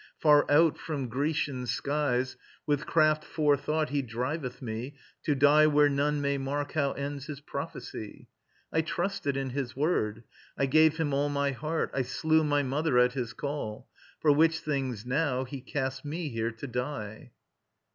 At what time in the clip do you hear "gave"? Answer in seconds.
10.65-10.97